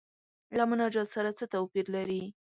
[0.57, 2.23] له مناجات سره څه توپیر لري.